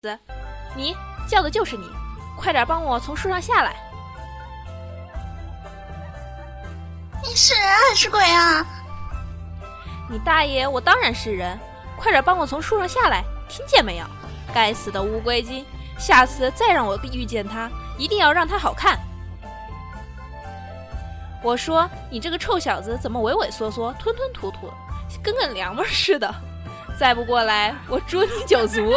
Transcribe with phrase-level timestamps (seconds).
[0.00, 0.16] 子，
[0.76, 0.96] 你
[1.26, 1.90] 叫的就是你，
[2.36, 3.74] 快点帮我从树上下来！
[7.20, 8.64] 你是人还是鬼啊？
[10.08, 10.68] 你大爷！
[10.68, 11.58] 我当然是人，
[11.96, 14.06] 快点帮我从树上下来，听见没有？
[14.54, 15.66] 该死的乌龟精，
[15.98, 17.68] 下次再让我遇见他，
[17.98, 18.96] 一定要让他好看！
[21.42, 24.72] 我说你这个臭小子怎么畏畏缩缩、吞吞吐吐，
[25.24, 26.32] 跟个娘们似的？
[26.96, 28.94] 再不过来，我诛你九族！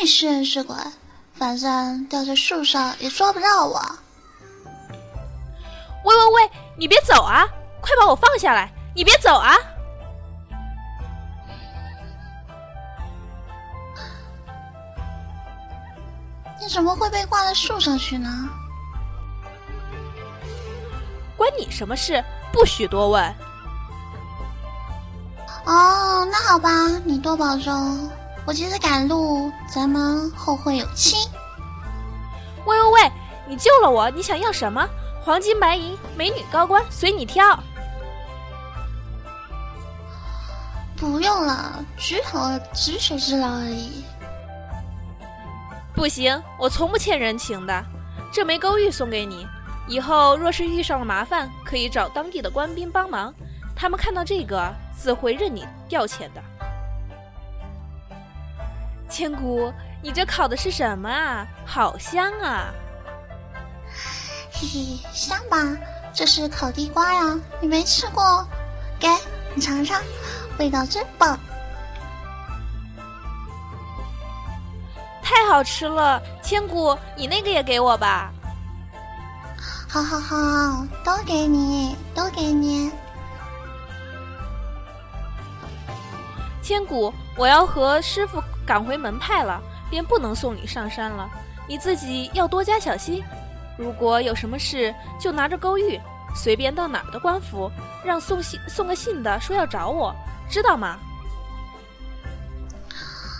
[0.00, 0.74] 你是人是鬼，
[1.34, 3.78] 反正掉在树上也抓不到我。
[6.04, 7.46] 喂喂喂，你别走啊！
[7.82, 8.72] 快把我放下来！
[8.94, 9.54] 你别走啊！
[16.58, 18.48] 你怎么会被挂在树上去呢？
[21.36, 22.24] 关你什么事？
[22.50, 23.22] 不许多问。
[25.66, 26.70] 哦，那好吧，
[27.04, 28.10] 你多保重。
[28.46, 31.16] 我急着赶路，咱们后会有期。
[32.66, 33.12] 喂喂喂，
[33.46, 34.86] 你救了我，你想要什么？
[35.22, 37.58] 黄金、白银、美女、高官，随你挑。
[40.96, 42.38] 不用了，举头
[42.74, 44.04] 举手之劳而已。
[45.94, 47.84] 不行，我从不欠人情的。
[48.32, 49.46] 这枚勾玉送给你。
[49.86, 53.32] 以后若是遇上了麻烦，可以找当地的官兵帮忙，
[53.76, 56.42] 他们看到这个自会认你调遣的。
[59.10, 61.46] 千骨，你这烤的是什么啊？
[61.66, 62.72] 好香啊！
[64.52, 65.76] 嘿嘿，香吧？
[66.14, 68.46] 这是烤地瓜呀，你没吃过？
[68.98, 69.08] 给
[69.54, 70.00] 你尝尝，
[70.58, 71.38] 味道真棒！
[75.22, 78.32] 太好吃了，千骨，你那个也给我吧。
[79.88, 82.92] 好好好，都给你，都给你。
[86.62, 91.28] 千骨，我要和师傅赶回门派了，便不能送你上山了。
[91.66, 93.20] 你自己要多加小心。
[93.76, 96.00] 如果有什么事，就拿着勾玉，
[96.36, 97.68] 随便到哪儿的官府，
[98.04, 100.14] 让送信送个信的说要找我，
[100.48, 100.96] 知道吗？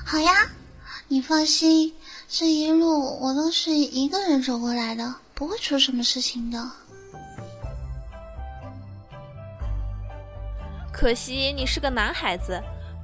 [0.05, 0.33] 好呀，
[1.07, 1.95] 你放心，
[2.27, 5.15] 这一路我都是一个人走过来的。
[5.33, 6.69] 不会出什么事情的。
[10.93, 12.61] 可惜你是个男孩子，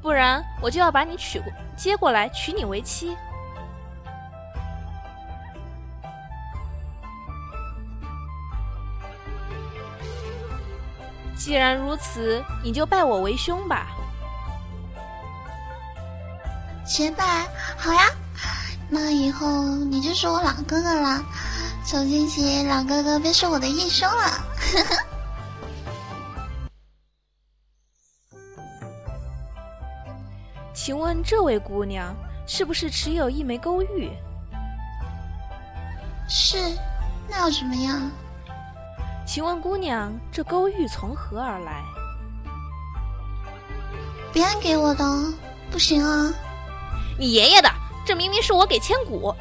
[0.07, 3.17] 不然我就要把你娶过接过来娶你为妻。
[11.37, 13.89] 既然如此，你就拜我为兄吧。
[16.87, 17.45] 结拜，
[17.77, 18.03] 好呀，
[18.89, 21.21] 那以后你就是我老哥哥了。
[21.85, 24.41] 从今起，老哥哥便是我的义兄了。
[30.87, 32.15] 请问这位姑娘
[32.47, 34.09] 是不是持有一枚勾玉？
[36.29, 36.59] 是，
[37.29, 38.09] 那又怎么样？
[39.27, 41.83] 请问姑娘，这勾玉从何而来？
[44.33, 45.05] 别人给我的，
[45.73, 46.33] 不行啊！
[47.19, 47.69] 你爷爷的，
[48.07, 49.35] 这明明是我给千骨，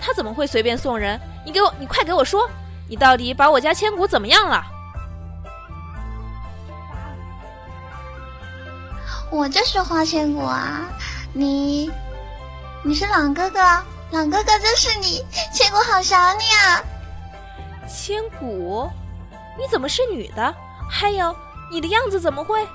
[0.00, 1.20] 他怎么会随便送人？
[1.44, 2.48] 你给我，你快给我说，
[2.88, 4.64] 你到底把我家千骨怎么样了？
[9.30, 10.88] 我就是花千骨啊！
[11.32, 11.90] 你，
[12.84, 13.58] 你是朗哥哥，
[14.10, 16.82] 朗哥哥就是你，千骨好想你啊！
[17.88, 18.88] 千骨，
[19.58, 20.54] 你怎么是女的？
[20.88, 21.34] 还有，
[21.70, 22.66] 你的样子怎么会？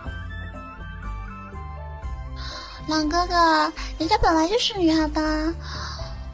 [2.87, 5.21] 朗哥哥，人家本来就是女孩吧。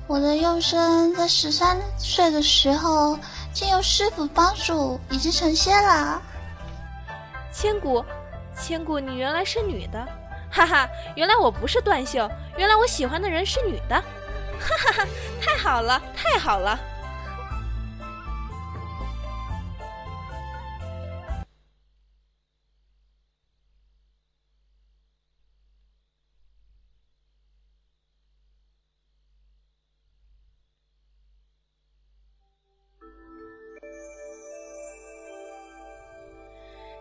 [0.07, 3.19] 我的幼身在十三岁的时候，
[3.53, 6.22] 经由师傅帮助，已经成仙了。
[7.53, 8.03] 千古，
[8.59, 10.07] 千骨，你原来是女的，
[10.51, 10.90] 哈哈！
[11.16, 13.95] 原来我不是断袖，原来我喜欢的人是女的，
[14.59, 15.07] 哈哈哈！
[15.41, 16.79] 太好了，太好了！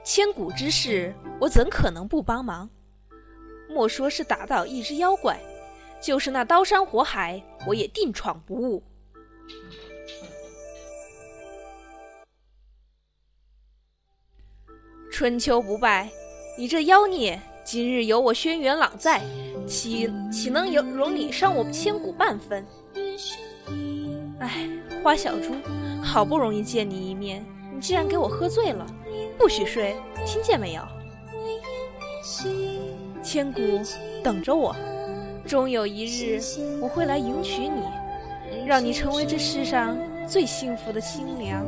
[0.06, 2.70] 千古之事，我怎可能不帮忙？
[3.68, 5.36] 莫说是打倒一只妖怪，
[6.00, 8.80] 就是那刀山火海，我也定闯不误。
[15.10, 16.08] 春秋不败，
[16.56, 19.20] 你这妖孽，今日有我轩辕朗在，
[19.66, 22.64] 岂岂能有容你伤我千古半分？
[24.38, 24.70] 哎，
[25.02, 25.56] 花小猪，
[26.00, 27.44] 好不容易见你一面，
[27.74, 28.86] 你竟然给我喝醉了！
[29.38, 29.94] 不许睡，
[30.24, 30.82] 听见没有？
[33.22, 33.60] 千古
[34.22, 34.74] 等着我，
[35.46, 36.40] 终有一日
[36.80, 37.82] 我会来迎娶你，
[38.66, 39.96] 让你成为这世上
[40.26, 41.64] 最幸福的新娘。